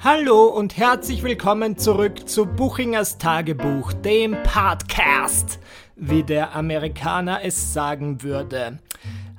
[0.00, 5.58] Hallo und herzlich willkommen zurück zu Buchingers Tagebuch, dem Podcast,
[5.96, 8.78] wie der Amerikaner es sagen würde.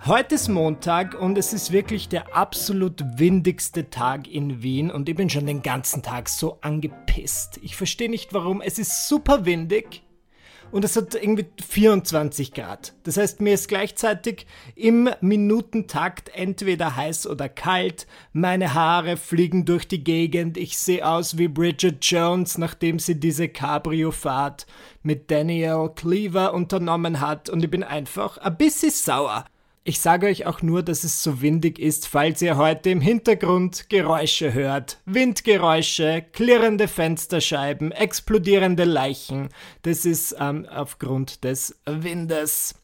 [0.06, 5.16] Heute ist Montag und es ist wirklich der absolut windigste Tag in Wien und ich
[5.16, 7.62] bin schon den ganzen Tag so angepisst.
[7.64, 8.60] Ich verstehe nicht warum.
[8.62, 10.04] Es ist super windig
[10.72, 12.94] und es hat irgendwie 24 Grad.
[13.04, 14.46] Das heißt, mir ist gleichzeitig
[14.76, 21.38] im Minutentakt entweder heiß oder kalt, meine Haare fliegen durch die Gegend, ich sehe aus
[21.38, 24.66] wie Bridget Jones, nachdem sie diese Cabrio-Fahrt
[25.02, 29.46] mit Daniel Cleaver unternommen hat und ich bin einfach ein bisschen sauer.
[29.84, 33.90] Ich sage euch auch nur, dass es so windig ist, falls ihr heute im Hintergrund
[33.90, 35.00] Geräusche hört.
[35.06, 39.50] Windgeräusche, klirrende Fensterscheiben, explodierende Leichen.
[39.84, 42.76] Das ist ähm, aufgrund des Windes.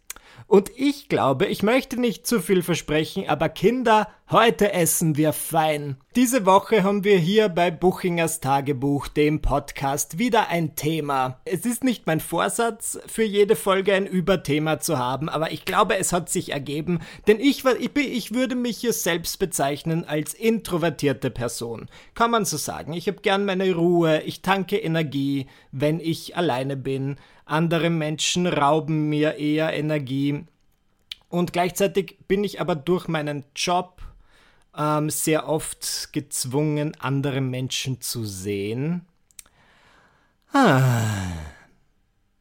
[0.47, 5.97] Und ich glaube, ich möchte nicht zu viel versprechen, aber Kinder, heute essen wir fein.
[6.15, 11.39] Diese Woche haben wir hier bei Buchingers Tagebuch, dem Podcast, wieder ein Thema.
[11.45, 15.97] Es ist nicht mein Vorsatz, für jede Folge ein Überthema zu haben, aber ich glaube,
[15.97, 21.31] es hat sich ergeben, denn ich, ich, ich würde mich hier selbst bezeichnen als introvertierte
[21.31, 21.89] Person.
[22.13, 22.93] Kann man so sagen.
[22.93, 27.17] Ich habe gern meine Ruhe, ich tanke Energie, wenn ich alleine bin.
[27.45, 30.45] Andere Menschen rauben mir eher Energie.
[31.29, 34.01] Und gleichzeitig bin ich aber durch meinen Job
[34.75, 39.05] ähm, sehr oft gezwungen, andere Menschen zu sehen.
[40.51, 41.54] Ah.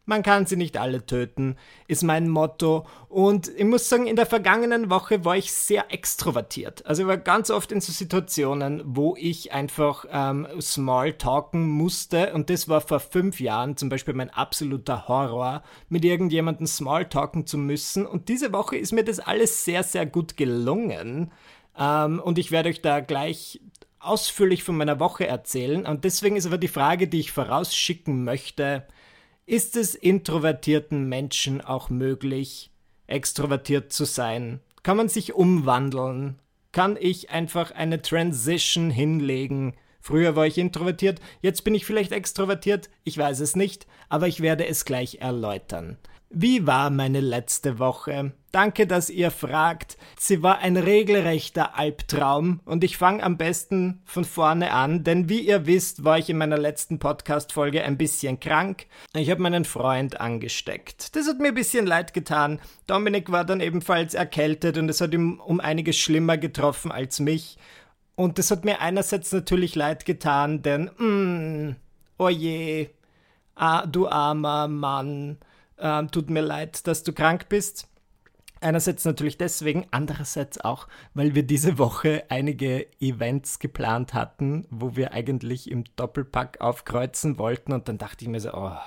[0.07, 1.57] Man kann sie nicht alle töten,
[1.89, 2.87] ist mein Motto.
[3.09, 6.85] Und ich muss sagen, in der vergangenen Woche war ich sehr extrovertiert.
[6.85, 12.35] Also ich war ganz oft in so Situationen, wo ich einfach ähm, small talken musste.
[12.35, 17.47] Und das war vor fünf Jahren zum Beispiel mein absoluter Horror, mit irgendjemandem small talken
[17.47, 18.05] zu müssen.
[18.05, 21.33] Und diese Woche ist mir das alles sehr, sehr gut gelungen.
[21.79, 23.61] Ähm, und ich werde euch da gleich
[24.01, 25.87] ausführlich von meiner Woche erzählen.
[25.87, 28.87] Und deswegen ist aber die Frage, die ich vorausschicken möchte,
[29.47, 32.71] ist es introvertierten Menschen auch möglich,
[33.07, 34.61] extrovertiert zu sein?
[34.83, 36.41] Kann man sich umwandeln?
[36.73, 39.75] Kann ich einfach eine Transition hinlegen?
[40.01, 44.41] Früher war ich introvertiert, jetzt bin ich vielleicht extrovertiert, ich weiß es nicht, aber ich
[44.41, 45.97] werde es gleich erläutern.
[46.29, 48.33] Wie war meine letzte Woche?
[48.55, 49.99] Danke, dass ihr fragt.
[50.17, 55.41] Sie war ein regelrechter Albtraum und ich fange am besten von vorne an, denn wie
[55.41, 58.87] ihr wisst, war ich in meiner letzten Podcast-Folge ein bisschen krank.
[59.13, 61.17] Ich habe meinen Freund angesteckt.
[61.17, 62.61] Das hat mir ein bisschen leid getan.
[62.87, 67.59] Dominik war dann ebenfalls erkältet und es hat ihm um einiges schlimmer getroffen als mich.
[68.15, 71.75] Und das hat mir einerseits natürlich leid getan, denn, mm,
[72.19, 72.91] oh je,
[73.57, 75.39] ah, du armer Mann
[75.77, 77.89] ähm, tut mir leid, dass du krank bist.
[78.65, 85.13] Einerseits natürlich deswegen, andererseits auch, weil wir diese Woche einige Events geplant hatten, wo wir
[85.13, 88.79] eigentlich im Doppelpack aufkreuzen wollten und dann dachte ich mir so, oh,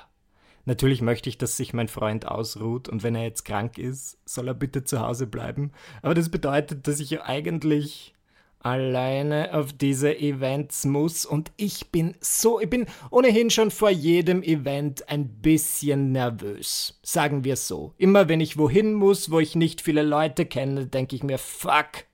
[0.66, 4.48] natürlich möchte ich, dass sich mein Freund ausruht und wenn er jetzt krank ist, soll
[4.48, 5.72] er bitte zu Hause bleiben.
[6.02, 8.16] Aber das bedeutet, dass ich eigentlich
[8.60, 14.44] alleine auf diese Events muss und ich bin so, ich bin ohnehin schon vor jedem
[14.44, 17.00] Event ein bisschen nervös.
[17.04, 17.94] Sagen wir so.
[17.98, 22.06] Immer wenn ich wohin muss, wo ich nicht viele Leute kenne, denke ich mir, fuck,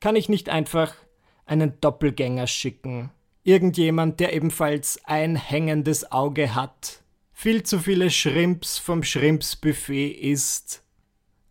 [0.00, 0.94] kann ich nicht einfach
[1.44, 3.10] einen Doppelgänger schicken?
[3.44, 10.82] Irgendjemand, der ebenfalls ein hängendes Auge hat, viel zu viele Shrimps vom Shrimpsbuffet isst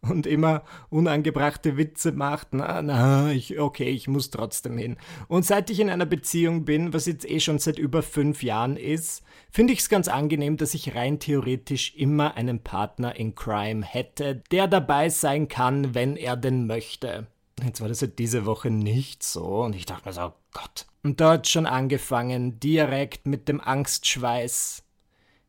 [0.10, 2.50] und immer unangebrachte Witze macht.
[2.52, 4.98] Na, na, ich, okay, ich muss trotzdem hin.
[5.28, 8.78] Und seit ich in einer Beziehung bin, was jetzt eh schon seit über fünf Jahren
[8.78, 13.86] ist, finde ich es ganz angenehm, dass ich rein theoretisch immer einen Partner in Crime
[13.86, 17.28] hätte, der dabei sein kann, wenn er denn möchte.
[17.64, 20.86] Jetzt war das halt diese Woche nicht so und ich dachte mir so, oh Gott.
[21.04, 24.85] Und dort schon angefangen, direkt mit dem Angstschweiß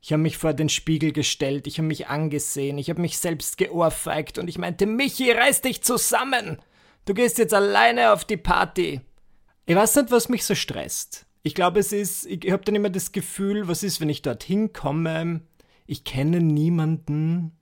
[0.06, 3.58] ich habe mich vor den Spiegel gestellt, ich habe mich angesehen, ich habe mich selbst
[3.58, 6.58] geohrfeigt und ich meinte, Michi, reiß dich zusammen!
[7.06, 9.00] Du gehst jetzt alleine auf die Party.
[9.64, 11.26] Ich weiß nicht, was mich so stresst.
[11.42, 14.72] Ich glaube, es ist, ich habe dann immer das Gefühl, was ist, wenn ich dorthin
[14.72, 15.40] komme?
[15.88, 17.58] Ich kenne niemanden.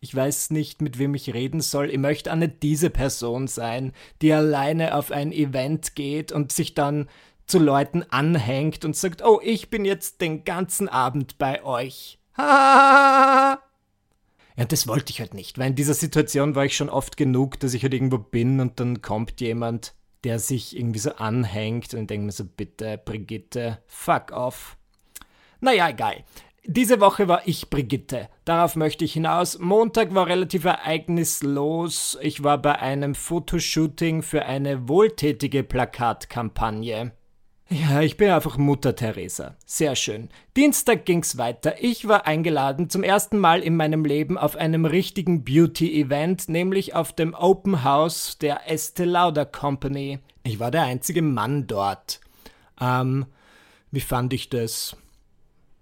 [0.00, 1.88] Ich weiß nicht, mit wem ich reden soll.
[1.88, 6.74] Ich möchte auch nicht diese Person sein, die alleine auf ein Event geht und sich
[6.74, 7.08] dann
[7.48, 12.18] zu Leuten anhängt und sagt, oh, ich bin jetzt den ganzen Abend bei euch.
[14.58, 17.60] Ja, das wollte ich halt nicht, weil in dieser Situation war ich schon oft genug,
[17.60, 22.02] dass ich halt irgendwo bin und dann kommt jemand, der sich irgendwie so anhängt und
[22.02, 24.76] ich denke mir so, bitte, Brigitte, fuck off.
[25.60, 26.24] Naja, egal.
[26.64, 28.28] Diese Woche war ich Brigitte.
[28.44, 29.58] Darauf möchte ich hinaus.
[29.58, 32.18] Montag war relativ ereignislos.
[32.20, 37.12] Ich war bei einem Fotoshooting für eine wohltätige Plakatkampagne.
[37.70, 39.54] Ja, ich bin einfach Mutter Teresa.
[39.66, 40.30] Sehr schön.
[40.56, 41.74] Dienstag ging's weiter.
[41.80, 47.12] Ich war eingeladen zum ersten Mal in meinem Leben auf einem richtigen Beauty-Event, nämlich auf
[47.12, 50.18] dem Open House der Estee Lauder Company.
[50.44, 52.20] Ich war der einzige Mann dort.
[52.80, 53.26] Ähm,
[53.90, 54.96] wie fand ich das?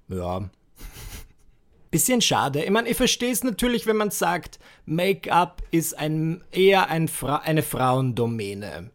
[0.08, 0.50] Ja.
[1.92, 2.64] Bisschen schade.
[2.64, 7.36] Ich meine, ich verstehe es natürlich, wenn man sagt, Make-up ist ein, eher ein Fra
[7.36, 8.90] eine Frauendomäne.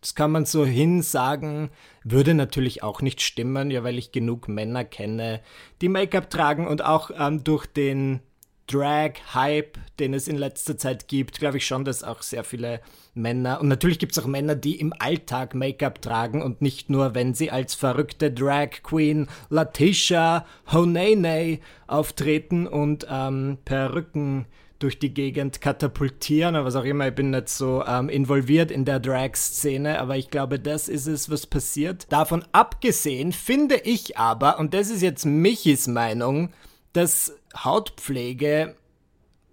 [0.00, 1.70] Das kann man so hinsagen,
[2.04, 5.40] würde natürlich auch nicht stimmen, ja, weil ich genug Männer kenne,
[5.80, 8.20] die Make-up tragen und auch ähm, durch den
[8.68, 12.80] Drag-Hype, den es in letzter Zeit gibt, glaube ich schon, dass auch sehr viele
[13.14, 17.14] Männer, und natürlich gibt es auch Männer, die im Alltag Make-up tragen und nicht nur,
[17.14, 24.46] wenn sie als verrückte Drag Queen Latisha Honene auftreten und ähm, Perücken
[24.78, 27.08] durch die Gegend katapultieren oder was auch immer.
[27.08, 31.30] Ich bin nicht so ähm, involviert in der Drag-Szene, aber ich glaube, das ist es,
[31.30, 32.06] was passiert.
[32.10, 36.50] Davon abgesehen finde ich aber, und das ist jetzt Michis Meinung,
[36.92, 38.76] dass Hautpflege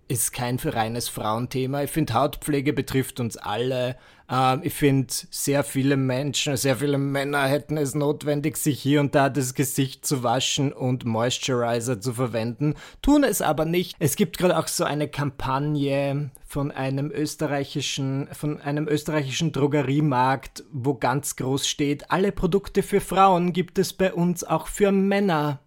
[0.07, 1.83] ist kein reines Frauenthema.
[1.83, 3.97] Ich finde, Hautpflege betrifft uns alle.
[4.33, 9.13] Ähm, ich finde, sehr viele Menschen, sehr viele Männer hätten es notwendig, sich hier und
[9.13, 13.95] da das Gesicht zu waschen und Moisturizer zu verwenden, tun es aber nicht.
[13.99, 20.95] Es gibt gerade auch so eine Kampagne von einem österreichischen, von einem österreichischen Drogeriemarkt, wo
[20.95, 25.59] ganz groß steht, alle Produkte für Frauen gibt es bei uns auch für Männer.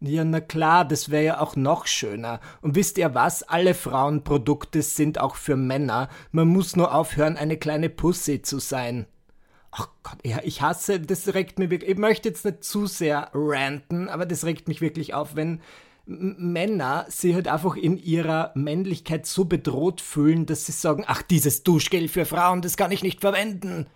[0.00, 2.40] Ja, na klar, das wäre ja auch noch schöner.
[2.60, 3.42] Und wisst ihr was?
[3.42, 6.08] Alle Frauenprodukte sind auch für Männer.
[6.30, 9.06] Man muss nur aufhören, eine kleine Pussy zu sein.
[9.72, 13.30] Ach Gott, ja, ich hasse, das regt mir wirklich, ich möchte jetzt nicht zu sehr
[13.34, 15.60] ranten, aber das regt mich wirklich auf, wenn
[16.06, 21.64] Männer sich halt einfach in ihrer Männlichkeit so bedroht fühlen, dass sie sagen, ach, dieses
[21.64, 23.86] Duschgel für Frauen, das kann ich nicht verwenden.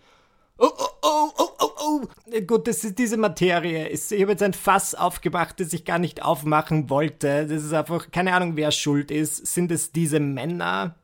[0.59, 2.41] Oh, oh, oh, oh, oh, oh.
[2.47, 3.89] Gut, das ist diese Materie.
[3.89, 7.47] Ich habe jetzt ein Fass aufgemacht, das ich gar nicht aufmachen wollte.
[7.47, 9.47] Das ist einfach, keine Ahnung, wer schuld ist.
[9.47, 10.95] Sind es diese Männer?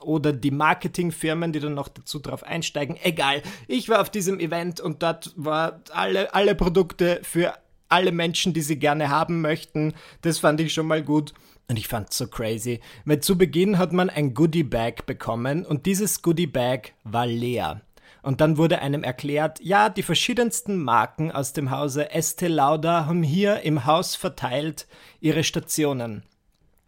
[0.00, 2.96] Oder die Marketingfirmen, die dann noch dazu drauf einsteigen.
[3.02, 3.42] Egal.
[3.66, 7.54] Ich war auf diesem Event und dort war alle, alle Produkte für
[7.88, 9.94] alle Menschen, die sie gerne haben möchten.
[10.22, 11.34] Das fand ich schon mal gut.
[11.70, 15.84] Und ich fand's so crazy, weil zu Beginn hat man ein Goodie Bag bekommen und
[15.84, 17.82] dieses Goodie Bag war leer.
[18.22, 23.22] Und dann wurde einem erklärt, ja, die verschiedensten Marken aus dem Hause Estee Lauder haben
[23.22, 24.86] hier im Haus verteilt
[25.20, 26.24] ihre Stationen.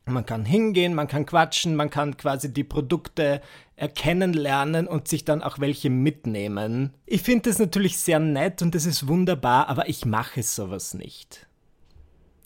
[0.06, 3.40] Man kann hingehen, man kann quatschen, man kann quasi die Produkte
[3.76, 6.94] erkennen lernen und sich dann auch welche mitnehmen.
[7.06, 11.46] Ich finde das natürlich sehr nett und das ist wunderbar, aber ich mache sowas nicht.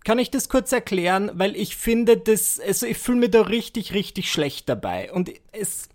[0.05, 1.31] Kann ich das kurz erklären?
[1.35, 5.11] Weil ich finde das, also ich fühle mich da richtig, richtig schlecht dabei.
[5.11, 5.89] Und es,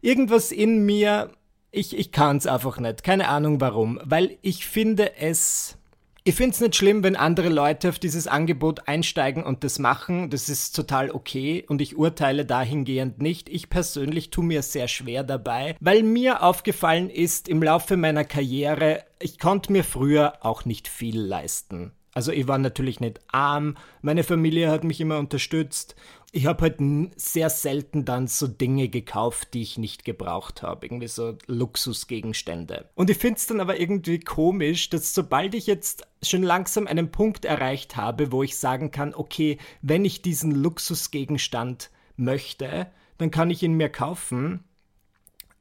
[0.00, 1.30] irgendwas in mir
[1.70, 3.02] ich, ich kann es einfach nicht.
[3.02, 4.00] Keine Ahnung warum.
[4.04, 5.78] Weil ich finde es.
[6.24, 10.28] Ich finde es nicht schlimm, wenn andere Leute auf dieses Angebot einsteigen und das machen.
[10.28, 13.48] Das ist total okay und ich urteile dahingehend nicht.
[13.48, 19.04] Ich persönlich tue mir sehr schwer dabei, weil mir aufgefallen ist im Laufe meiner Karriere,
[19.20, 21.92] ich konnte mir früher auch nicht viel leisten.
[22.12, 25.94] Also ich war natürlich nicht arm, meine Familie hat mich immer unterstützt.
[26.36, 26.76] Ich habe halt
[27.16, 30.84] sehr selten dann so Dinge gekauft, die ich nicht gebraucht habe.
[30.84, 32.90] Irgendwie so Luxusgegenstände.
[32.94, 37.10] Und ich finde es dann aber irgendwie komisch, dass sobald ich jetzt schon langsam einen
[37.10, 43.48] Punkt erreicht habe, wo ich sagen kann, okay, wenn ich diesen Luxusgegenstand möchte, dann kann
[43.48, 44.62] ich ihn mir kaufen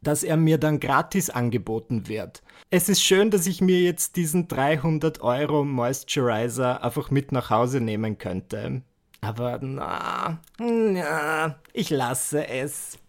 [0.02, 2.44] dass er mir dann gratis angeboten wird.
[2.70, 7.82] Es ist schön, dass ich mir jetzt diesen 300 Euro Moisturizer einfach mit nach Hause
[7.82, 8.84] nehmen könnte.
[9.26, 13.00] Aber na, na, ich lasse es.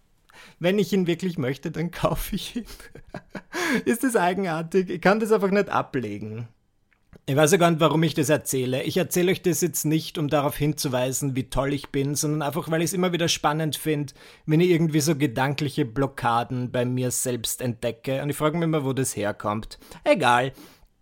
[0.58, 2.66] Wenn ich ihn wirklich möchte, dann kaufe ich ihn.
[3.84, 4.88] ist das eigenartig?
[4.88, 6.48] Ich kann das einfach nicht ablegen.
[7.26, 8.84] Ich weiß ja gar nicht, warum ich das erzähle.
[8.84, 12.70] Ich erzähle euch das jetzt nicht, um darauf hinzuweisen, wie toll ich bin, sondern einfach,
[12.70, 14.14] weil ich es immer wieder spannend finde,
[14.46, 18.22] wenn ich irgendwie so gedankliche Blockaden bei mir selbst entdecke.
[18.22, 19.78] Und ich frage mich immer, wo das herkommt.
[20.04, 20.52] Egal.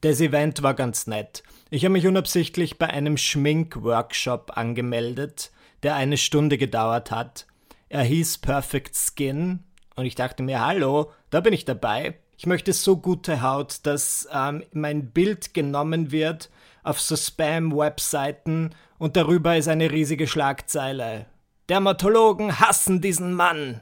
[0.04, 1.42] Das Event war ganz nett.
[1.70, 5.50] Ich habe mich unabsichtlich bei einem Schminkworkshop angemeldet,
[5.82, 7.46] der eine Stunde gedauert hat.
[7.88, 9.60] Er hieß Perfect Skin
[9.96, 12.18] und ich dachte mir, hallo, da bin ich dabei.
[12.36, 16.50] Ich möchte so gute Haut, dass ähm, mein Bild genommen wird
[16.82, 21.24] auf so Spam-Webseiten und darüber ist eine riesige Schlagzeile.
[21.70, 23.80] Dermatologen hassen diesen Mann,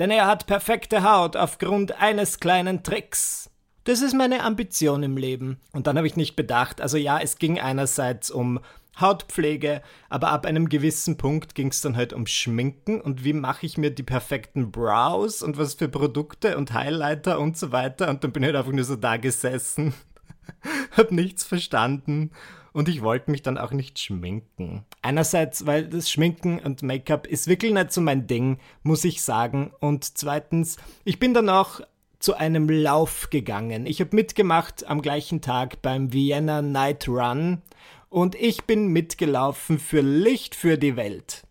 [0.00, 3.48] denn er hat perfekte Haut aufgrund eines kleinen Tricks.
[3.86, 5.60] Das ist meine Ambition im Leben.
[5.72, 8.58] Und dann habe ich nicht bedacht, also ja, es ging einerseits um
[9.00, 13.64] Hautpflege, aber ab einem gewissen Punkt ging es dann halt um Schminken und wie mache
[13.64, 18.10] ich mir die perfekten Brows und was für Produkte und Highlighter und so weiter.
[18.10, 19.94] Und dann bin ich halt einfach nur so da gesessen,
[20.96, 22.32] hab nichts verstanden
[22.72, 24.84] und ich wollte mich dann auch nicht schminken.
[25.00, 29.72] Einerseits, weil das Schminken und Make-up ist wirklich nicht so mein Ding, muss ich sagen.
[29.78, 31.82] Und zweitens, ich bin dann auch
[32.26, 33.86] zu einem Lauf gegangen.
[33.86, 37.62] Ich habe mitgemacht am gleichen Tag beim Vienna Night Run
[38.08, 41.44] und ich bin mitgelaufen für Licht für die Welt.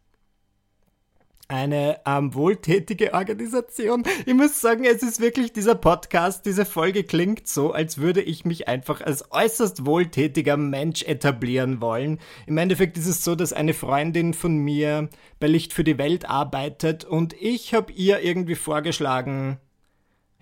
[1.47, 4.03] Eine ähm, wohltätige Organisation.
[4.25, 8.43] Ich muss sagen, es ist wirklich dieser Podcast, diese Folge klingt so, als würde ich
[8.43, 12.19] mich einfach als äußerst wohltätiger Mensch etablieren wollen.
[12.47, 15.07] Im Endeffekt ist es so, dass eine Freundin von mir
[15.39, 19.57] bei Licht für die Welt arbeitet und ich habe ihr irgendwie vorgeschlagen,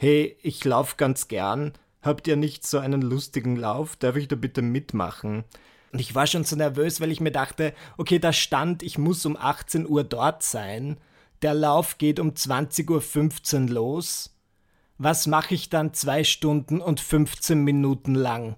[0.03, 4.35] hey, ich lauf ganz gern, habt ihr nicht so einen lustigen Lauf, darf ich da
[4.35, 5.45] bitte mitmachen?
[5.93, 9.25] Und ich war schon so nervös, weil ich mir dachte, okay, da stand, ich muss
[9.25, 10.97] um 18 Uhr dort sein.
[11.41, 14.37] Der Lauf geht um 20.15 Uhr los.
[14.97, 18.57] Was mache ich dann zwei Stunden und 15 Minuten lang?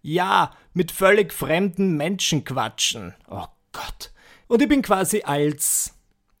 [0.00, 3.14] Ja, mit völlig fremden Menschen quatschen.
[3.28, 4.12] Oh Gott.
[4.46, 5.93] Und ich bin quasi als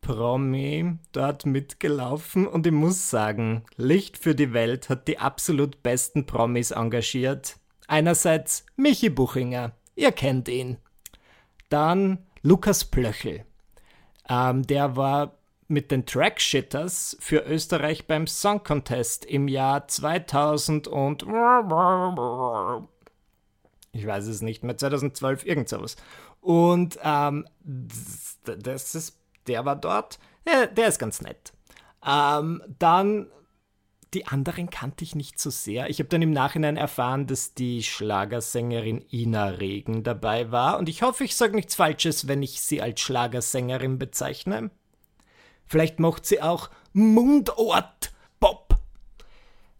[0.04, 6.26] Promi dort mitgelaufen und ich muss sagen, Licht für die Welt hat die absolut besten
[6.26, 7.56] Promis engagiert.
[7.88, 10.76] Einerseits Michi Buchinger, Ihr kennt ihn.
[11.68, 13.44] Dann Lukas Plöchel.
[14.28, 21.22] Ähm, der war mit den Trackshitters für Österreich beim Song Contest im Jahr 2000 und
[23.92, 25.96] ich weiß es nicht mehr, 2012, irgend sowas.
[26.40, 31.52] Und ähm, das ist, der war dort, der, der ist ganz nett.
[32.06, 33.28] Ähm, dann
[34.14, 35.90] die anderen kannte ich nicht so sehr.
[35.90, 40.78] Ich habe dann im Nachhinein erfahren, dass die Schlagersängerin Ina Regen dabei war.
[40.78, 44.70] Und ich hoffe, ich sage nichts Falsches, wenn ich sie als Schlagersängerin bezeichne.
[45.66, 48.76] Vielleicht macht sie auch Mundort Pop.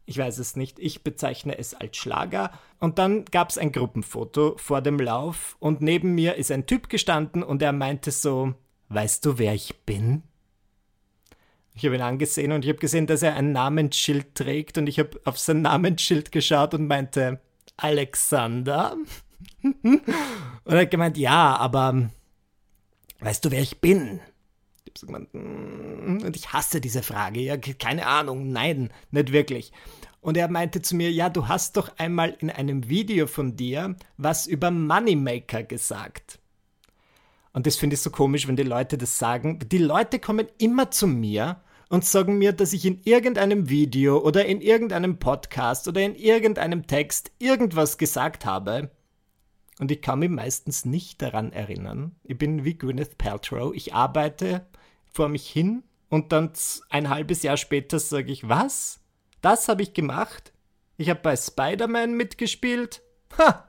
[0.07, 0.79] Ich weiß es nicht.
[0.81, 2.51] Ich bezeichne es als Schlager.
[2.81, 6.89] Und dann gab es ein Gruppenfoto vor dem Lauf und neben mir ist ein Typ
[6.89, 8.55] gestanden und er meinte so,
[8.95, 10.23] weißt du, wer ich bin?
[11.75, 14.99] Ich habe ihn angesehen und ich habe gesehen, dass er ein Namensschild trägt und ich
[15.01, 17.41] habe auf sein Namensschild geschaut und meinte,
[17.77, 18.97] Alexander?
[19.63, 20.03] und
[20.65, 22.11] er hat gemeint, ja, aber
[23.19, 24.21] weißt du, wer ich bin?
[24.85, 29.33] Ich habe so gemeint, mm, und ich hasse diese Frage, ja, keine Ahnung, nein, nicht
[29.33, 29.73] wirklich.
[30.21, 33.97] Und er meinte zu mir, ja, du hast doch einmal in einem Video von dir
[34.17, 36.39] was über Moneymaker gesagt.
[37.55, 39.61] Und das finde ich so komisch, wenn die Leute das sagen.
[39.61, 44.45] Die Leute kommen immer zu mir und sagen mir, dass ich in irgendeinem Video oder
[44.45, 48.91] in irgendeinem Podcast oder in irgendeinem Text irgendwas gesagt habe.
[49.79, 52.17] Und ich kann mich meistens nicht daran erinnern.
[52.25, 53.73] Ich bin wie Gwyneth Paltrow.
[53.73, 54.67] Ich arbeite
[55.13, 56.51] vor mich hin und dann
[56.91, 58.99] ein halbes Jahr später sage ich, was?
[59.43, 60.53] Das habe ich gemacht?
[60.97, 63.01] Ich habe bei Spider-Man mitgespielt?
[63.39, 63.69] Ha!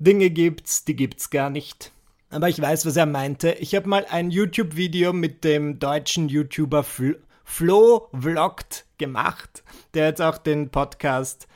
[0.00, 1.93] Dinge gibt's, die gibt's gar nicht
[2.34, 3.52] aber ich weiß, was er meinte.
[3.52, 7.14] Ich habe mal ein YouTube-Video mit dem deutschen YouTuber Flo,
[7.44, 9.62] Flo Vlogt gemacht,
[9.94, 11.46] der jetzt auch den Podcast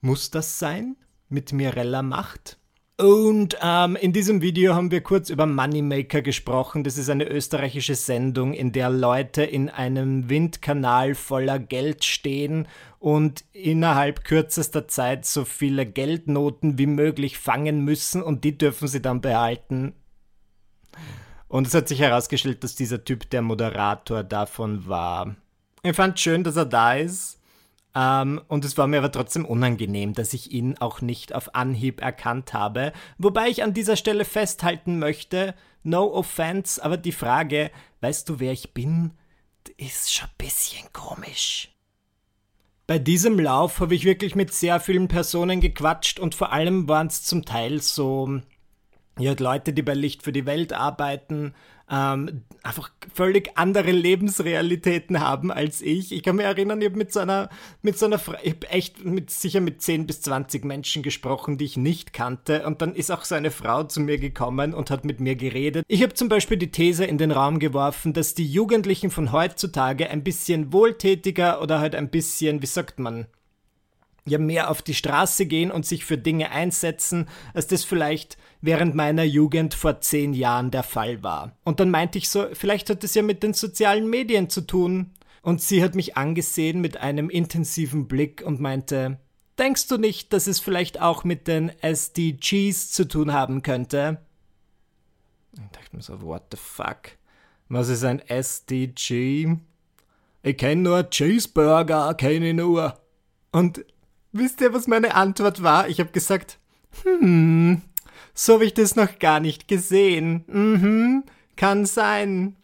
[0.00, 0.96] Muss das sein?
[1.28, 2.58] mit Mirella macht.
[2.98, 6.84] Und ähm, in diesem Video haben wir kurz über Moneymaker gesprochen.
[6.84, 12.66] Das ist eine österreichische Sendung, in der Leute in einem Windkanal voller Geld stehen
[13.02, 19.02] und innerhalb kürzester Zeit so viele Geldnoten wie möglich fangen müssen und die dürfen sie
[19.02, 19.94] dann behalten.
[21.48, 25.34] Und es hat sich herausgestellt, dass dieser Typ der Moderator davon war.
[25.82, 27.40] Ich fand schön, dass er da ist.
[27.96, 32.00] Ähm, und es war mir aber trotzdem unangenehm, dass ich ihn auch nicht auf Anhieb
[32.00, 32.92] erkannt habe.
[33.18, 38.52] Wobei ich an dieser Stelle festhalten möchte, no offense, aber die Frage, weißt du, wer
[38.52, 39.10] ich bin,
[39.76, 41.71] ist schon ein bisschen komisch.
[42.92, 47.06] Bei diesem Lauf habe ich wirklich mit sehr vielen Personen gequatscht und vor allem waren
[47.06, 48.42] es zum Teil so
[49.18, 51.54] ja, Leute, die bei Licht für die Welt arbeiten,
[51.90, 56.12] ähm, einfach völlig andere Lebensrealitäten haben als ich.
[56.12, 57.48] Ich kann mich erinnern, ich habe mit so einer,
[57.82, 61.64] mit so einer, ich habe echt mit, sicher mit 10 bis 20 Menschen gesprochen, die
[61.64, 62.66] ich nicht kannte.
[62.66, 65.84] Und dann ist auch so eine Frau zu mir gekommen und hat mit mir geredet.
[65.88, 70.08] Ich habe zum Beispiel die These in den Raum geworfen, dass die Jugendlichen von heutzutage
[70.10, 73.26] ein bisschen wohltätiger oder halt ein bisschen, wie sagt man,
[74.26, 78.94] ja mehr auf die Straße gehen und sich für Dinge einsetzen, als das vielleicht während
[78.94, 81.56] meiner Jugend vor zehn Jahren der Fall war.
[81.64, 85.10] Und dann meinte ich so, vielleicht hat es ja mit den sozialen Medien zu tun.
[85.42, 89.18] Und sie hat mich angesehen mit einem intensiven Blick und meinte,
[89.58, 94.20] denkst du nicht, dass es vielleicht auch mit den SDGs zu tun haben könnte?
[95.54, 97.16] Ich dachte mir so, what the fuck?
[97.68, 99.56] Was ist ein SDG?
[100.44, 103.00] Ich kenne nur Cheeseburger, kenne ich nur.
[103.50, 103.84] Und
[104.32, 105.88] wisst ihr, was meine Antwort war?
[105.88, 106.58] Ich habe gesagt,
[107.02, 107.82] hm,
[108.34, 110.44] so habe ich das noch gar nicht gesehen.
[110.46, 111.24] Mhm,
[111.56, 112.56] kann sein.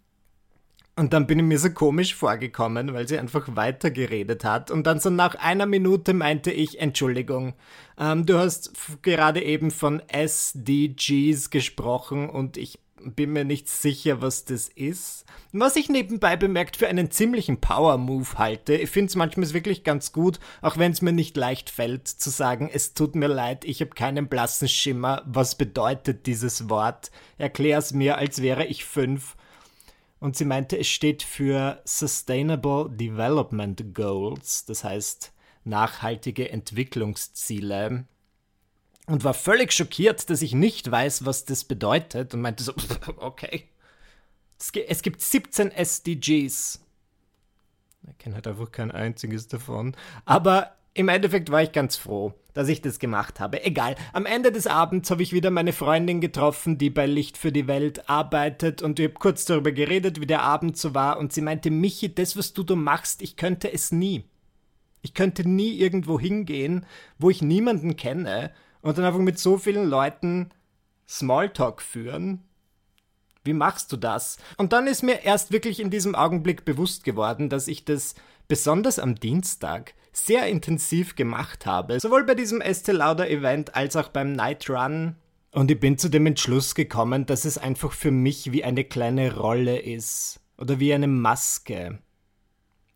[0.97, 4.73] Und dann bin ich mir so komisch vorgekommen, weil sie einfach weitergeredet hat.
[4.73, 7.55] Und dann so nach einer Minute meinte ich, Entschuldigung,
[7.99, 8.73] ähm, du hast
[9.03, 15.25] gerade eben von SDGs gesprochen und ich bin mir nicht sicher, was das ist.
[15.53, 18.75] Was ich nebenbei bemerkt für einen ziemlichen Power-Move halte.
[18.75, 22.31] Ich finde es manchmal wirklich ganz gut, auch wenn es mir nicht leicht fällt, zu
[22.31, 27.11] sagen, es tut mir leid, ich habe keinen blassen Schimmer, was bedeutet dieses Wort.
[27.39, 29.37] Erklär es mir, als wäre ich fünf
[30.21, 35.33] und sie meinte, es steht für Sustainable Development Goals, das heißt
[35.65, 38.05] nachhaltige Entwicklungsziele.
[39.09, 42.75] Und war völlig schockiert, dass ich nicht weiß, was das bedeutet und meinte so,
[43.17, 43.65] okay.
[44.59, 46.81] Es gibt 17 SDGs.
[48.11, 49.97] Ich kenne halt einfach kein einziges davon.
[50.25, 53.65] Aber im Endeffekt war ich ganz froh, dass ich das gemacht habe.
[53.65, 53.95] Egal.
[54.13, 57.67] Am Ende des Abends habe ich wieder meine Freundin getroffen, die bei Licht für die
[57.67, 61.41] Welt arbeitet und ich habe kurz darüber geredet, wie der Abend so war und sie
[61.41, 64.25] meinte, Michi, das, was du da machst, ich könnte es nie.
[65.01, 66.85] Ich könnte nie irgendwo hingehen,
[67.19, 68.51] wo ich niemanden kenne
[68.83, 70.51] und dann einfach mit so vielen Leuten
[71.09, 72.45] Smalltalk führen.
[73.45, 74.37] Wie machst du das?
[74.57, 78.15] Und dann ist mir erst wirklich in diesem Augenblick bewusst geworden, dass ich das
[78.47, 84.09] besonders am Dienstag sehr intensiv gemacht habe, sowohl bei diesem Estee Lauder Event als auch
[84.09, 85.17] beim Night Run.
[85.53, 89.37] Und ich bin zu dem Entschluss gekommen, dass es einfach für mich wie eine kleine
[89.37, 92.01] Rolle ist oder wie eine Maske.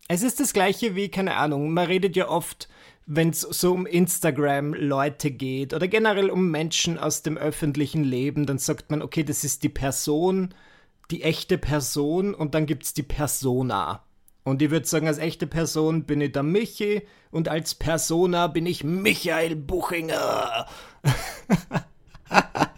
[0.07, 2.67] Es ist das gleiche wie, keine Ahnung, man redet ja oft,
[3.05, 8.57] wenn es so um Instagram-Leute geht oder generell um Menschen aus dem öffentlichen Leben, dann
[8.57, 10.53] sagt man, okay, das ist die Person,
[11.11, 14.03] die echte Person und dann gibt es die Persona.
[14.43, 18.65] Und ich würde sagen, als echte Person bin ich der Michi und als Persona bin
[18.65, 20.67] ich Michael Buchinger.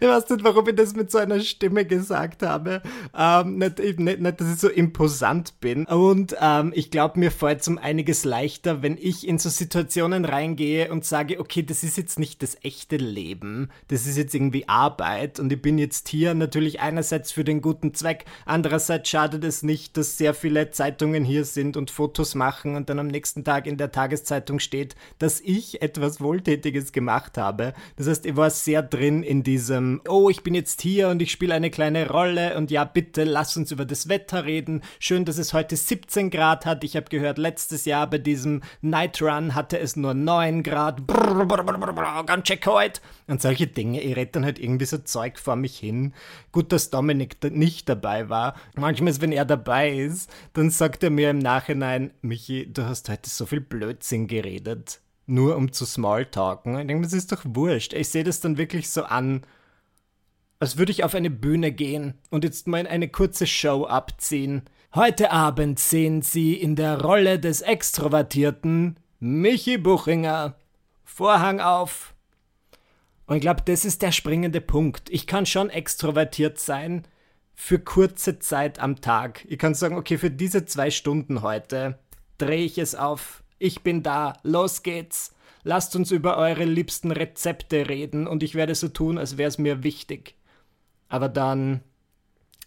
[0.00, 2.82] ich weiß nicht, warum ich das mit so einer Stimme gesagt habe.
[3.16, 5.86] Ähm, nicht, nicht, nicht, dass ich so imposant bin.
[5.86, 10.24] Und ähm, ich glaube, mir fällt es um einiges leichter, wenn ich in so Situationen
[10.24, 14.68] reingehe und sage, okay, das ist jetzt nicht das echte Leben, das ist jetzt irgendwie
[14.68, 19.62] Arbeit und ich bin jetzt hier natürlich einerseits für den guten Zweck, andererseits schadet es
[19.62, 23.66] nicht, dass sehr viele Zeitungen hier sind und Fotos machen und dann am nächsten Tag
[23.66, 27.74] in der Tageszeitung steht, dass ich etwas Wohltätiges gemacht habe.
[27.96, 31.20] Das heißt, ich war sehr drin in diesem ähm, oh, ich bin jetzt hier und
[31.20, 34.82] ich spiele eine kleine Rolle und ja, bitte lass uns über das Wetter reden.
[34.98, 36.84] Schön, dass es heute 17 Grad hat.
[36.84, 41.06] Ich habe gehört, letztes Jahr bei diesem Night Run hatte es nur 9 Grad.
[41.06, 43.02] Brrr, brrr, brrr, ganz check heute.
[43.26, 44.00] Und solche Dinge.
[44.00, 46.14] Ich rede dann halt irgendwie so Zeug vor mich hin.
[46.52, 48.54] Gut, dass Dominik nicht dabei war.
[48.76, 53.28] Manchmal, wenn er dabei ist, dann sagt er mir im Nachhinein, Michi, du hast heute
[53.28, 56.78] so viel Blödsinn geredet nur um zu smalltalken.
[56.78, 57.92] Ich denke, das ist doch wurscht.
[57.92, 59.42] Ich sehe das dann wirklich so an,
[60.58, 64.62] als würde ich auf eine Bühne gehen und jetzt mal eine kurze Show abziehen.
[64.94, 70.56] Heute Abend sehen Sie in der Rolle des Extrovertierten Michi Buchinger.
[71.04, 72.14] Vorhang auf.
[73.26, 75.08] Und ich glaube, das ist der springende Punkt.
[75.10, 77.04] Ich kann schon extrovertiert sein
[77.54, 79.44] für kurze Zeit am Tag.
[79.48, 81.98] Ich kann sagen, okay, für diese zwei Stunden heute
[82.38, 83.44] drehe ich es auf.
[83.60, 84.32] Ich bin da.
[84.42, 85.32] Los geht's.
[85.62, 89.58] Lasst uns über eure liebsten Rezepte reden und ich werde so tun, als wäre es
[89.58, 90.34] mir wichtig
[91.10, 91.82] aber dann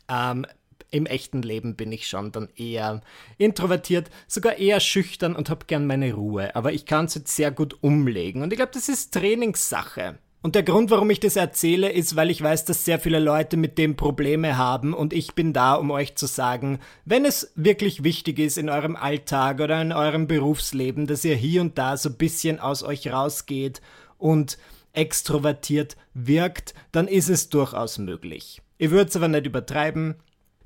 [0.07, 0.45] ähm,
[0.91, 3.01] im echten Leben bin ich schon dann eher
[3.39, 6.55] introvertiert, sogar eher schüchtern und habe gern meine Ruhe.
[6.55, 8.43] Aber ich kann es jetzt sehr gut umlegen.
[8.43, 10.19] Und ich glaube, das ist Trainingssache.
[10.43, 13.55] Und der Grund, warum ich das erzähle, ist, weil ich weiß, dass sehr viele Leute
[13.55, 18.03] mit dem Probleme haben und ich bin da, um euch zu sagen, wenn es wirklich
[18.03, 22.09] wichtig ist in eurem Alltag oder in eurem Berufsleben, dass ihr hier und da so
[22.09, 23.81] ein bisschen aus euch rausgeht
[24.17, 24.57] und
[24.91, 28.61] extrovertiert wirkt, dann ist es durchaus möglich.
[28.77, 30.15] Ich würde es aber nicht übertreiben.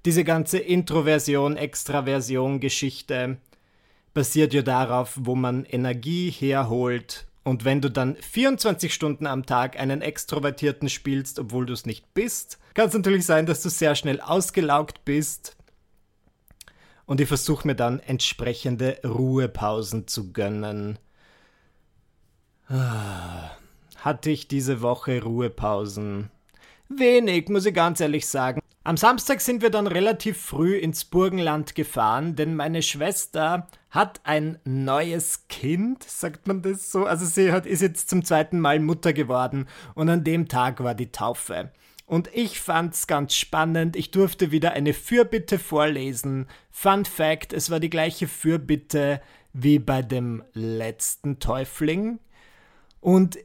[0.06, 3.38] Diese ganze Introversion, Extraversion Geschichte
[4.16, 7.28] basiert ja darauf, wo man Energie herholt.
[7.48, 12.14] Und wenn du dann 24 Stunden am Tag einen Extrovertierten spielst, obwohl du es nicht
[12.14, 15.56] bist, kann es natürlich sein, dass du sehr schnell ausgelaugt bist.
[17.06, 21.00] Und ich versuche mir dann entsprechende Ruhepausen zu gönnen.
[22.68, 23.52] Ah
[24.08, 26.30] hatte ich diese Woche Ruhepausen.
[26.88, 28.62] Wenig, muss ich ganz ehrlich sagen.
[28.86, 34.60] Am Samstag sind wir dann relativ früh ins Burgenland gefahren, denn meine Schwester hat ein
[34.64, 37.06] neues Kind, sagt man das so?
[37.06, 40.94] Also sie hat, ist jetzt zum zweiten Mal Mutter geworden und an dem Tag war
[40.94, 41.72] die Taufe.
[42.06, 43.96] und ich fand's ganz spannend.
[43.96, 46.46] Ich durfte wieder eine Fürbitte vorlesen.
[46.70, 49.20] Fun Fact: Es war die gleiche Fürbitte
[49.52, 52.20] wie bei dem letzten Täufling.
[53.02, 53.38] Und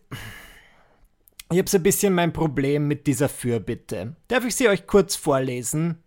[1.50, 4.16] ich habe so ein bisschen mein Problem mit dieser Fürbitte.
[4.28, 6.02] Darf ich sie euch kurz vorlesen?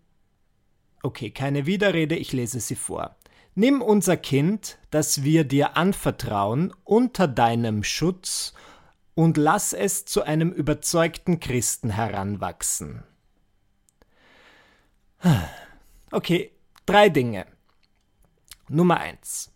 [1.02, 3.16] Okay, keine Widerrede, ich lese sie vor.
[3.56, 8.54] Nimm unser Kind, das wir dir anvertrauen, unter deinem Schutz
[9.14, 13.04] und lass es zu einem überzeugten Christen heranwachsen.
[16.12, 16.52] Okay,
[16.86, 17.46] drei Dinge.
[18.68, 19.52] Nummer eins.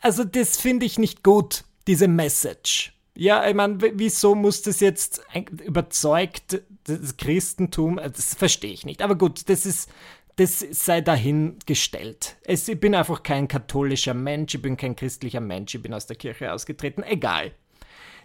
[0.00, 2.92] Also das finde ich nicht gut, diese Message.
[3.16, 5.22] Ja, ich meine, wieso muss das jetzt
[5.64, 9.02] überzeugt, das Christentum, äh, das verstehe ich nicht.
[9.02, 9.88] Aber gut, das ist,
[10.36, 12.36] das sei dahingestellt.
[12.42, 16.06] Es, ich bin einfach kein katholischer Mensch, ich bin kein christlicher Mensch, ich bin aus
[16.06, 17.52] der Kirche ausgetreten, egal.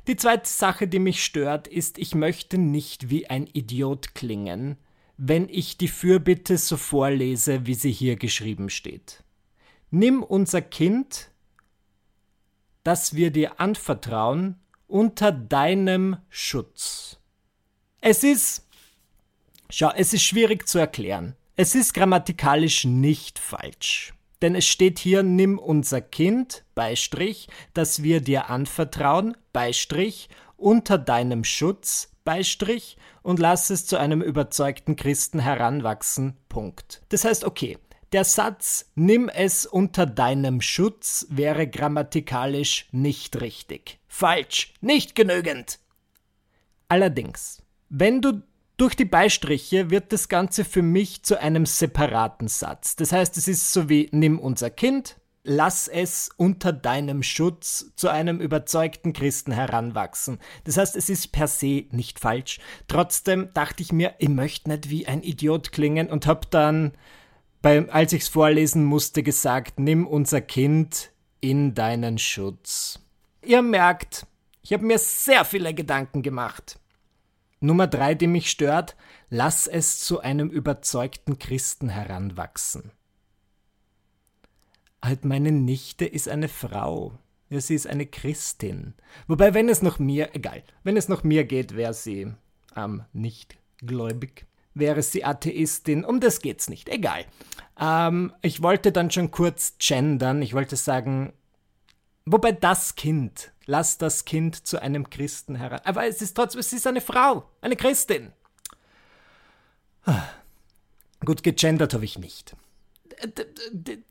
[0.08, 4.78] Die zweite Sache, die mich stört, ist, ich möchte nicht wie ein Idiot klingen,
[5.18, 9.24] wenn ich die Fürbitte so vorlese, wie sie hier geschrieben steht.
[9.92, 11.30] Nimm unser Kind,
[12.84, 14.56] das wir dir anvertrauen,
[14.88, 17.20] unter deinem Schutz.
[18.02, 18.68] Es ist,
[19.70, 21.36] schau, es ist schwierig zu erklären.
[21.62, 24.14] Es ist grammatikalisch nicht falsch.
[24.42, 31.44] Denn es steht hier, nimm unser Kind, Beistrich, das wir dir anvertrauen, Beistrich, unter deinem
[31.44, 37.02] Schutz, Beistrich, und lass es zu einem überzeugten Christen heranwachsen, Punkt.
[37.10, 37.78] Das heißt, okay,
[38.14, 44.00] der Satz, nimm es unter deinem Schutz, wäre grammatikalisch nicht richtig.
[44.08, 45.80] Falsch, nicht genügend.
[46.88, 48.44] Allerdings, wenn du
[48.80, 52.96] durch die Beistriche wird das Ganze für mich zu einem separaten Satz.
[52.96, 58.08] Das heißt, es ist so wie nimm unser Kind, lass es unter deinem Schutz zu
[58.08, 60.40] einem überzeugten Christen heranwachsen.
[60.64, 62.60] Das heißt, es ist per se nicht falsch.
[62.88, 66.94] Trotzdem dachte ich mir, ich möchte nicht wie ein Idiot klingen und habe dann,
[67.62, 71.12] beim, als ich es vorlesen musste, gesagt, nimm unser Kind
[71.42, 73.00] in deinen Schutz.
[73.44, 74.26] Ihr merkt,
[74.62, 76.80] ich habe mir sehr viele Gedanken gemacht.
[77.60, 78.96] Nummer drei, die mich stört,
[79.30, 82.92] lass es zu einem überzeugten Christen heranwachsen.
[85.04, 87.18] Halt, meine Nichte ist eine Frau.
[87.50, 88.94] Ja, sie ist eine Christin.
[89.28, 92.32] Wobei, wenn es nach mir, egal, wenn es nach mir geht, wäre sie
[92.76, 94.46] ähm, nicht gläubig.
[94.76, 97.26] Wäre sie Atheistin, um das geht's nicht, egal.
[97.80, 101.34] Ähm, ich wollte dann schon kurz gendern, ich wollte sagen,
[102.32, 105.82] wobei das Kind lass das Kind zu einem Christen heran.
[105.84, 108.34] Aber es ist trotzdem, es ist eine Frau, eine Christin.
[111.24, 112.56] Gut, gegendert habe ich nicht.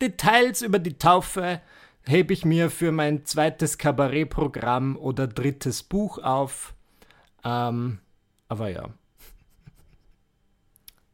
[0.01, 1.61] Details über die Taufe
[2.05, 6.75] hebe ich mir für mein zweites Kabarettprogramm oder drittes Buch auf.
[7.45, 7.99] Ähm,
[8.49, 8.91] aber ja.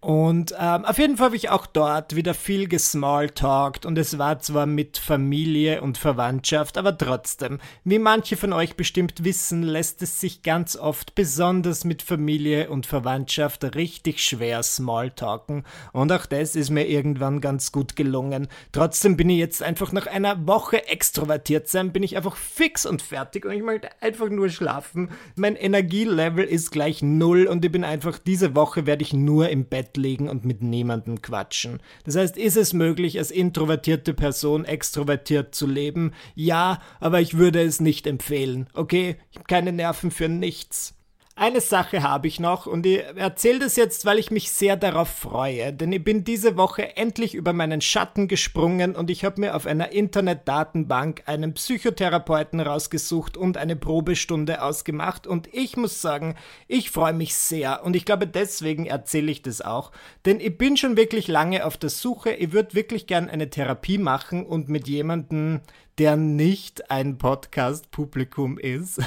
[0.05, 4.39] Und ähm, auf jeden Fall habe ich auch dort wieder viel gesmalltalkt und es war
[4.39, 10.21] zwar mit Familie und Verwandtschaft, aber trotzdem, wie manche von euch bestimmt wissen, lässt es
[10.21, 15.65] sich ganz oft, besonders mit Familie und Verwandtschaft, richtig schwer smalltalken
[15.95, 18.49] und auch das ist mir irgendwann ganz gut gelungen.
[18.73, 23.01] Trotzdem bin ich jetzt einfach nach einer Woche extrovertiert sein, bin ich einfach fix und
[23.01, 25.09] fertig und ich möchte einfach nur schlafen.
[25.35, 29.65] Mein Energielevel ist gleich null und ich bin einfach, diese Woche werde ich nur im
[29.65, 31.81] Bett legen und mit niemandem quatschen.
[32.05, 36.13] Das heißt, ist es möglich, als introvertierte Person extrovertiert zu leben?
[36.35, 38.69] Ja, aber ich würde es nicht empfehlen.
[38.75, 40.94] Okay, ich habe keine Nerven für nichts.
[41.37, 45.09] Eine Sache habe ich noch und ich erzähle das jetzt, weil ich mich sehr darauf
[45.09, 49.57] freue, denn ich bin diese Woche endlich über meinen Schatten gesprungen und ich habe mir
[49.57, 56.37] auf einer Internetdatenbank einen Psychotherapeuten rausgesucht und eine Probestunde ausgemacht und ich muss sagen,
[56.69, 59.91] ich freue mich sehr und ich glaube deswegen erzähle ich das auch,
[60.27, 63.99] denn ich bin schon wirklich lange auf der Suche, ich würde wirklich gern eine Therapie
[63.99, 65.63] machen und mit jemandem
[65.99, 69.01] der nicht ein Podcast-Publikum ist,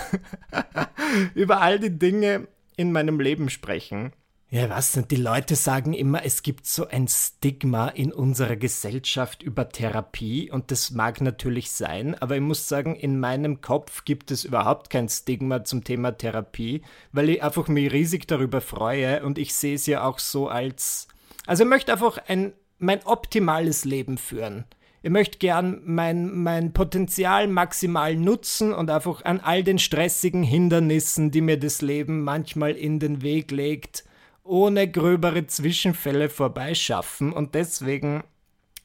[1.36, 4.13] über all die Dinge in meinem Leben sprechen.
[4.50, 5.10] Ja, was denn?
[5.10, 10.71] Die Leute sagen immer, es gibt so ein Stigma in unserer Gesellschaft über Therapie und
[10.71, 15.10] das mag natürlich sein, aber ich muss sagen, in meinem Kopf gibt es überhaupt kein
[15.10, 19.86] Stigma zum Thema Therapie, weil ich einfach mich riesig darüber freue und ich sehe es
[19.86, 21.10] ja auch so als,
[21.45, 24.63] also ich möchte einfach ein, mein optimales Leben führen
[25.04, 31.32] ich möchte gern mein, mein Potenzial maximal nutzen und einfach an all den stressigen Hindernissen,
[31.32, 34.06] die mir das Leben manchmal in den Weg legt,
[34.44, 37.32] ohne gröbere Zwischenfälle vorbeischaffen.
[37.32, 38.24] Und deswegen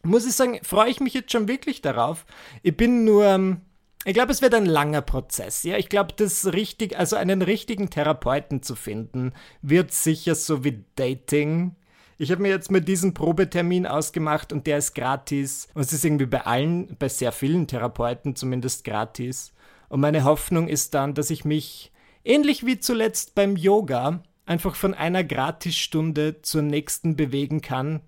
[0.02, 2.26] muss ich sagen, freue ich mich jetzt schon wirklich darauf.
[2.62, 3.58] Ich bin nur,
[4.04, 5.62] ich glaube, es wird ein langer Prozess.
[5.62, 10.84] Ja, ich glaube, das richtig, also einen richtigen Therapeuten zu finden, wird sicher so wie
[10.96, 11.76] Dating.
[12.22, 15.66] Ich habe mir jetzt mal diesen Probetermin ausgemacht und der ist gratis.
[15.74, 19.52] Und es ist irgendwie bei allen, bei sehr vielen Therapeuten zumindest gratis.
[19.88, 21.90] Und meine Hoffnung ist dann, dass ich mich
[22.22, 28.02] ähnlich wie zuletzt beim Yoga einfach von einer Gratisstunde zur nächsten bewegen kann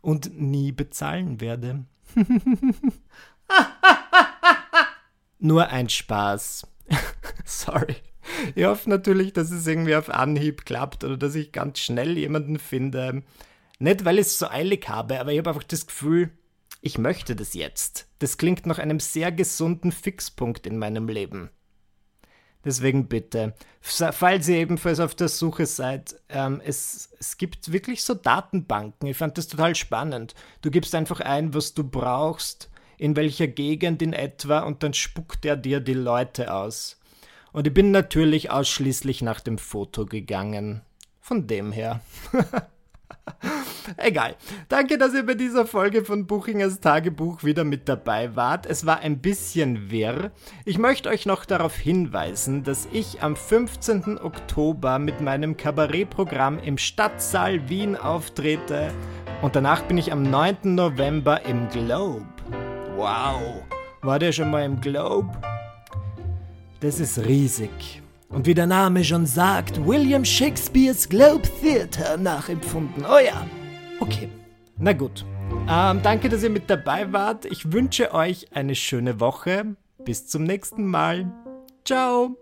[0.00, 1.84] und nie bezahlen werde.
[5.38, 6.66] Nur ein Spaß.
[7.44, 7.94] Sorry.
[8.56, 12.58] Ich hoffe natürlich, dass es irgendwie auf Anhieb klappt oder dass ich ganz schnell jemanden
[12.58, 13.22] finde.
[13.82, 16.30] Nicht, weil ich es so eilig habe, aber ich habe einfach das Gefühl,
[16.82, 18.06] ich möchte das jetzt.
[18.20, 21.50] Das klingt nach einem sehr gesunden Fixpunkt in meinem Leben.
[22.64, 28.14] Deswegen bitte, falls ihr ebenfalls auf der Suche seid, ähm, es, es gibt wirklich so
[28.14, 29.08] Datenbanken.
[29.08, 30.36] Ich fand das total spannend.
[30.60, 35.44] Du gibst einfach ein, was du brauchst in welcher Gegend in etwa und dann spuckt
[35.44, 37.00] er dir die Leute aus.
[37.50, 40.82] Und ich bin natürlich ausschließlich nach dem Foto gegangen.
[41.20, 42.00] Von dem her.
[43.96, 44.36] Egal.
[44.68, 48.66] Danke, dass ihr bei dieser Folge von Buchingers Tagebuch wieder mit dabei wart.
[48.66, 50.30] Es war ein bisschen wirr.
[50.64, 54.18] Ich möchte euch noch darauf hinweisen, dass ich am 15.
[54.18, 58.92] Oktober mit meinem Kabarettprogramm im Stadtsaal Wien auftrete
[59.42, 60.74] und danach bin ich am 9.
[60.74, 62.26] November im Globe.
[62.96, 63.62] Wow.
[64.02, 65.30] War der schon mal im Globe?
[66.80, 68.02] Das ist riesig.
[68.28, 73.04] Und wie der Name schon sagt, William Shakespeares Globe Theatre nachempfunden.
[73.04, 73.46] Oh ja.
[74.02, 74.28] Okay.
[74.78, 75.24] Na gut.
[75.70, 77.44] Ähm, danke, dass ihr mit dabei wart.
[77.44, 79.76] Ich wünsche euch eine schöne Woche.
[80.04, 81.30] Bis zum nächsten Mal.
[81.84, 82.36] Ciao.